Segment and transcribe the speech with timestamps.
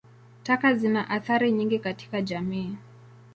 [0.43, 2.77] Taka zina athari nyingi katika jamii.